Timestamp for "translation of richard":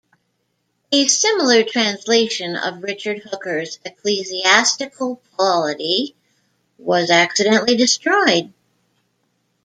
1.63-3.19